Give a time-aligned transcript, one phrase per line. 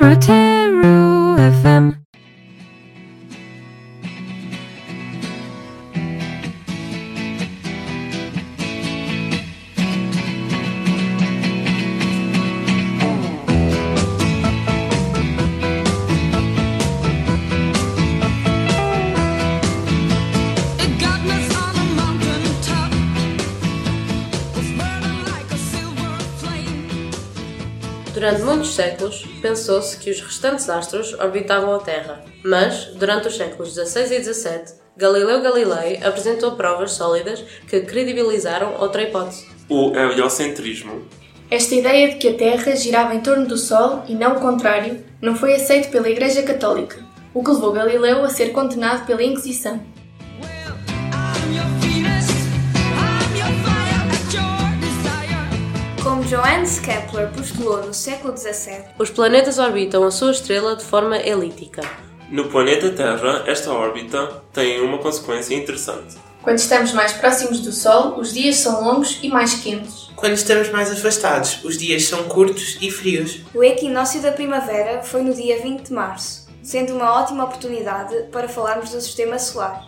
[0.00, 1.99] Proteru FM.
[28.20, 33.72] Durante muitos séculos, pensou-se que os restantes astros orbitavam a Terra, mas, durante os séculos
[33.72, 39.46] XVI e XVII, Galileu Galilei apresentou provas sólidas que credibilizaram outra hipótese.
[39.70, 41.00] O heliocentrismo.
[41.50, 45.02] Esta ideia de que a Terra girava em torno do Sol e não o contrário
[45.22, 47.02] não foi aceito pela Igreja Católica,
[47.32, 49.80] o que levou Galileu a ser condenado pela Inquisição.
[56.30, 61.82] Johannes Kepler postulou no século XVII, Os planetas orbitam a sua estrela de forma elíptica.
[62.30, 66.14] No planeta Terra, esta órbita tem uma consequência interessante.
[66.40, 70.08] Quando estamos mais próximos do Sol, os dias são longos e mais quentes.
[70.14, 73.40] Quando estamos mais afastados, os dias são curtos e frios.
[73.52, 78.48] o equinócio da primavera foi no dia 20 de março, sendo uma ótima oportunidade para
[78.48, 79.84] falarmos do sistema solar.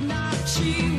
[0.00, 0.89] Black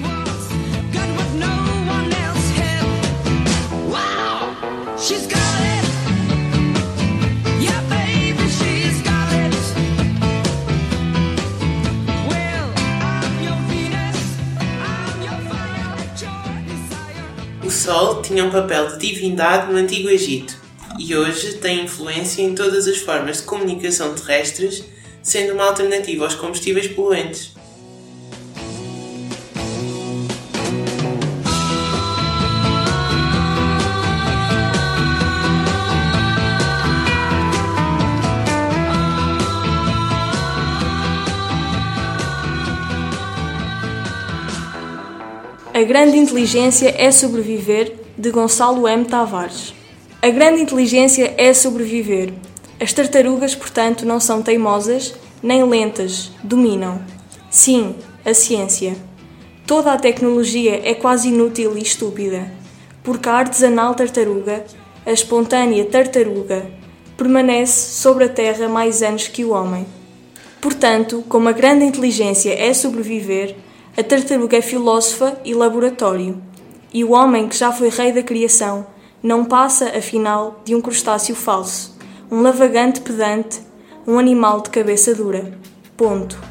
[17.81, 20.55] Sol tinha um papel de divindade no Antigo Egito
[20.99, 24.85] e hoje tem influência em todas as formas de comunicação terrestres,
[25.23, 27.55] sendo uma alternativa aos combustíveis poluentes.
[45.81, 49.03] A Grande Inteligência é Sobreviver, de Gonçalo M.
[49.03, 49.74] Tavares.
[50.22, 52.31] A grande inteligência é sobreviver.
[52.80, 57.02] As tartarugas, portanto, não são teimosas nem lentas, dominam.
[57.50, 58.96] Sim, a ciência.
[59.66, 62.53] Toda a tecnologia é quase inútil e estúpida,
[63.03, 64.64] porque a artesanal tartaruga,
[65.03, 66.64] a espontânea tartaruga,
[67.18, 69.88] permanece sobre a Terra mais anos que o homem.
[70.62, 73.56] Portanto, como a grande inteligência é sobreviver,
[73.97, 76.41] a tartaruga é filósofa e laboratório.
[76.94, 78.88] E o homem, que já foi rei da criação,
[79.22, 81.97] não passa, afinal, de um crustáceo falso,
[82.31, 83.59] um lavagante pedante,
[84.07, 85.57] um animal de cabeça dura.
[85.97, 86.50] Ponto.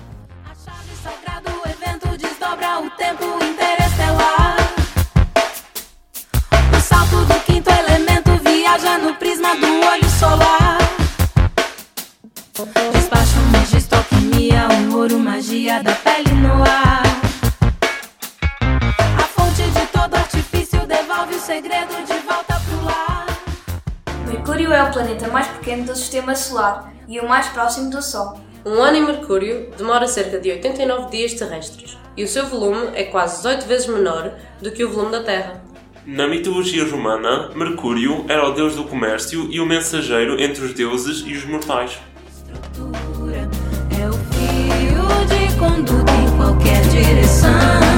[25.70, 28.40] Pequeno do sistema solar e o mais próximo do Sol.
[28.66, 33.04] Um ano em Mercúrio demora cerca de 89 dias terrestres, e o seu volume é
[33.04, 35.62] quase 18 vezes menor do que o volume da Terra.
[36.04, 41.22] Na mitologia romana, Mercúrio era o deus do comércio e o mensageiro entre os deuses
[41.24, 41.98] e os mortais.
[42.26, 43.48] estrutura
[43.96, 47.89] é o fio de conduta em qualquer direção.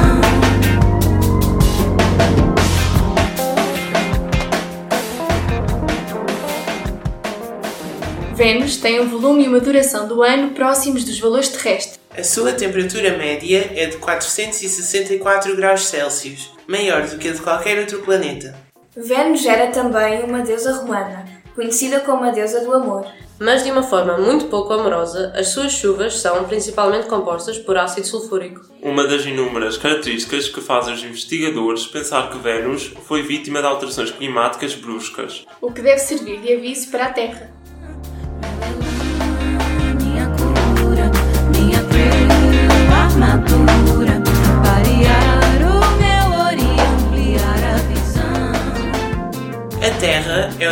[8.83, 12.01] Tem um volume e uma duração do ano próximos dos valores terrestres.
[12.19, 17.79] A sua temperatura média é de 464 graus Celsius, maior do que a de qualquer
[17.79, 18.57] outro planeta.
[18.97, 23.07] Vênus era também uma deusa romana, conhecida como a deusa do amor.
[23.39, 28.09] Mas de uma forma muito pouco amorosa, as suas chuvas são principalmente compostas por ácido
[28.09, 28.63] sulfúrico.
[28.83, 34.11] Uma das inúmeras características que fazem os investigadores pensar que Vênus foi vítima de alterações
[34.11, 35.45] climáticas bruscas.
[35.61, 37.62] o que deve servir de aviso para a Terra.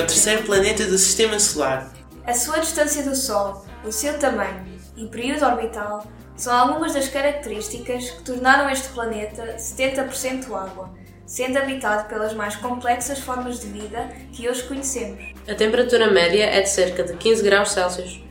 [0.00, 1.92] É o terceiro planeta do Sistema Solar.
[2.26, 4.64] A sua distância do Sol, o seu tamanho
[4.96, 10.90] e período orbital são algumas das características que tornaram este planeta 70% água,
[11.26, 15.22] sendo habitado pelas mais complexas formas de vida que hoje conhecemos.
[15.46, 18.22] A temperatura média é de cerca de 15 graus Celsius.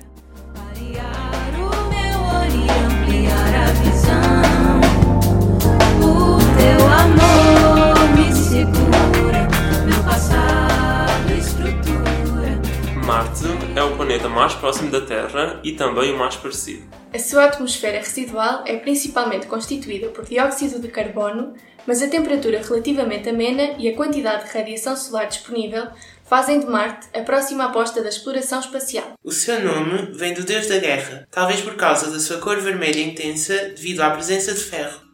[13.09, 13.45] Marte
[13.75, 16.83] é o planeta mais próximo da Terra e também o mais parecido.
[17.11, 21.56] A sua atmosfera residual é principalmente constituída por dióxido de carbono,
[21.88, 25.88] mas a temperatura relativamente amena e a quantidade de radiação solar disponível
[26.23, 29.13] fazem de Marte a próxima aposta da exploração espacial.
[29.23, 33.01] O seu nome vem do deus da guerra, talvez por causa da sua cor vermelha
[33.01, 35.08] intensa devido à presença de ferro.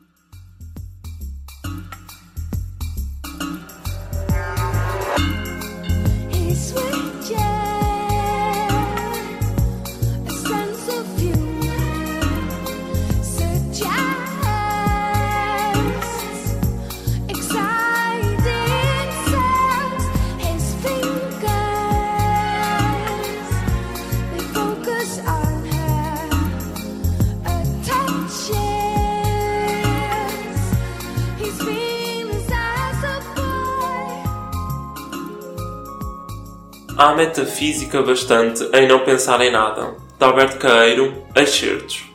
[36.97, 39.95] Há metafísica bastante em não pensar em nada.
[40.17, 42.05] De Alberto Caeiro, excertos.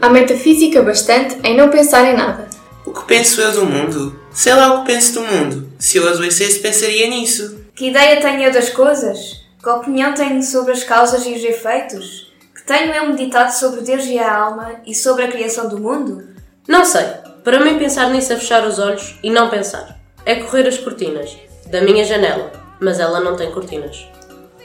[0.00, 2.48] Há metafísica bastante em não pensar em nada.
[2.86, 4.18] O que penso eu do mundo?
[4.32, 5.70] Sei lá o que penso do mundo.
[5.78, 7.66] Se eu adoecesse, pensaria nisso.
[7.74, 9.44] Que ideia tenho eu das coisas?
[9.62, 12.32] Que opinião tenho sobre as causas e os efeitos?
[12.54, 16.26] Que tenho eu meditado sobre Deus e a alma e sobre a criação do mundo?
[16.66, 17.04] Não sei.
[17.44, 20.00] Para mim, pensar nisso é fechar os olhos e não pensar.
[20.24, 21.36] É correr as cortinas.
[21.66, 22.50] Da minha janela.
[22.80, 24.08] Mas ela não tem cortinas.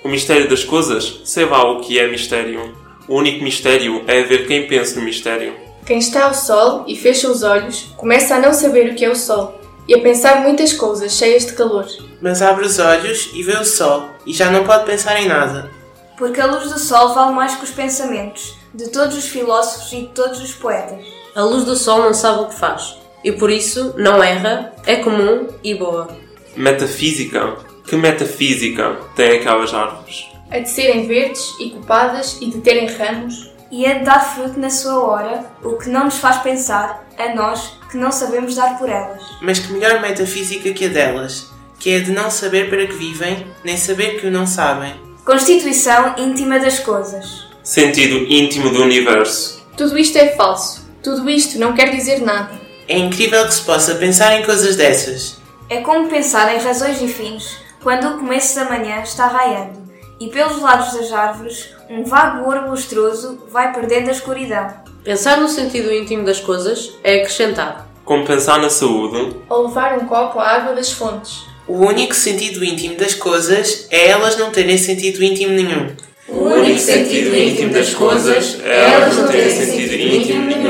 [0.06, 2.76] O mistério das coisas, sei lá o que é mistério.
[3.08, 5.56] O único mistério é ver quem pensa no mistério.
[5.84, 9.10] Quem está ao sol e fecha os olhos começa a não saber o que é
[9.10, 11.88] o sol e a pensar muitas coisas cheias de calor.
[12.22, 15.72] Mas abre os olhos e vê o sol e já não pode pensar em nada.
[16.20, 20.02] Porque a luz do sol vale mais que os pensamentos de todos os filósofos e
[20.02, 21.04] de todos os poetas.
[21.34, 22.96] A luz do sol não sabe o que faz.
[23.24, 26.16] E por isso não erra, é comum e boa.
[26.56, 27.74] Metafísica?
[27.88, 30.26] Que metafísica tem aquelas árvores?
[30.50, 33.52] A de serem verdes e copadas e de terem ramos.
[33.72, 37.36] E a de dar fruto na sua hora, o que não nos faz pensar, a
[37.36, 39.22] nós que não sabemos dar por elas.
[39.42, 41.48] Mas que melhor metafísica que a delas,
[41.80, 44.94] que é a de não saber para que vivem, nem saber que o não sabem.
[45.26, 47.48] Constituição íntima das coisas.
[47.64, 49.64] Sentido íntimo do universo.
[49.76, 50.88] Tudo isto é falso.
[51.04, 52.60] Tudo isto não quer dizer nada.
[52.88, 55.38] É incrível que se possa pensar em coisas dessas.
[55.70, 59.80] É como pensar em razões e fins quando o começo da manhã está raiando
[60.20, 64.68] e pelos lados das árvores um vago ouro lustroso vai perdendo a escuridão.
[65.04, 67.88] Pensar no sentido íntimo das coisas é acrescentar.
[68.04, 71.44] Como pensar na saúde, Ou levar um copo à água das fontes.
[71.68, 75.92] O único sentido íntimo das coisas é elas não terem sentido íntimo nenhum.
[76.28, 80.65] O único sentido íntimo das coisas é elas não terem sentido íntimo nenhum.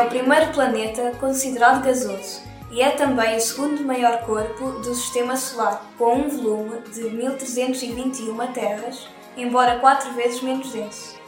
[0.00, 2.40] É o primeiro planeta considerado gasoso
[2.70, 8.46] e é também o segundo maior corpo do Sistema Solar, com um volume de 1321
[8.54, 11.20] terras, embora quatro vezes menos denso.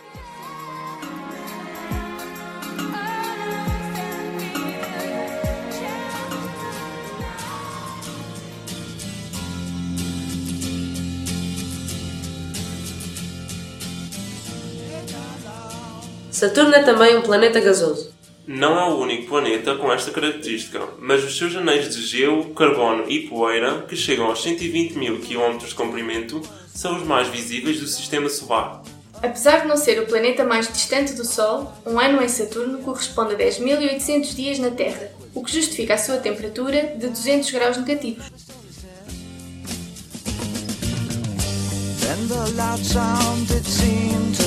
[16.31, 18.12] Saturno é também um planeta gasoso.
[18.47, 23.05] Não é o único planeta com esta característica, mas os seus anéis de gelo, carbono
[23.09, 26.43] e poeira, que chegam aos 120 mil km de comprimento,
[26.75, 28.83] são os mais visíveis do Sistema Solar.
[29.23, 33.35] Apesar de não ser o planeta mais distante do Sol, um ano em Saturno corresponde
[33.35, 38.25] a 10.800 dias na Terra, o que justifica a sua temperatura de 200 graus negativos.
[42.01, 44.42] Then the loud sound it seemed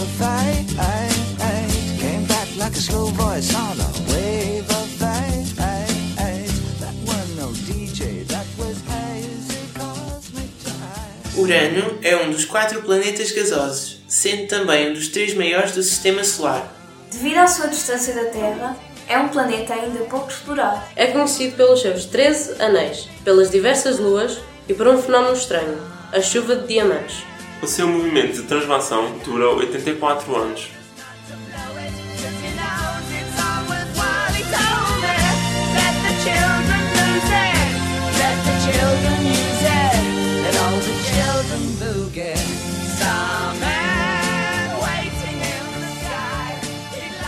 [11.46, 16.24] Urano é um dos quatro planetas gasosos, sendo também um dos três maiores do Sistema
[16.24, 16.74] Solar.
[17.12, 18.76] Devido à sua distância da Terra,
[19.08, 20.82] é um planeta ainda pouco explorado.
[20.96, 25.78] É conhecido pelos seus 13 anéis, pelas diversas luas e por um fenómeno estranho,
[26.12, 27.24] a chuva de diamantes.
[27.62, 30.72] O seu movimento de translação dura 84 anos.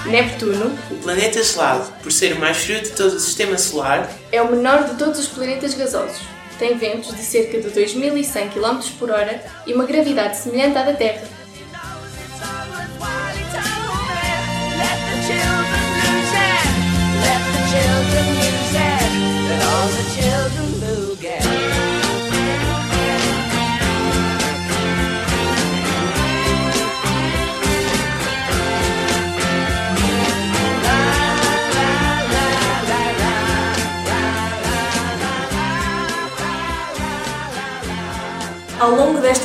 [0.08, 4.42] Neptuno O planeta gelado, por ser o mais frio de todo o sistema solar, é
[4.42, 6.22] o menor de todos os planetas gasosos.
[6.58, 10.94] Tem ventos de cerca de 2100 km por hora e uma gravidade semelhante à da
[10.94, 11.22] Terra.
[17.20, 18.37] Let the children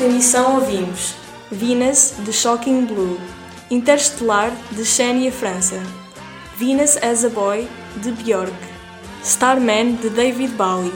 [0.02, 1.14] longo desta emissão ouvimos
[1.50, 3.20] Venus, de Shocking Blue,
[3.70, 5.80] Interstellar, de Xenia França,
[6.56, 8.52] Venus as a Boy, de Björk,
[9.22, 10.92] Starman, de David Bowie.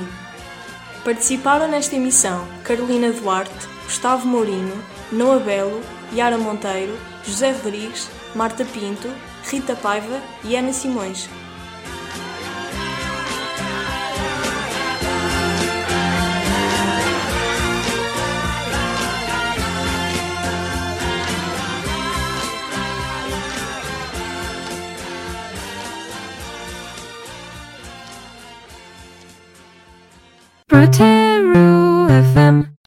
[1.05, 4.83] Participaram nesta emissão Carolina Duarte, Gustavo Mourinho,
[5.13, 5.81] Noah Belo,
[6.13, 9.09] Yara Monteiro, José Rodrigues, Marta Pinto,
[9.45, 11.29] Rita Paiva e Ana Simões.
[30.77, 31.26] pretend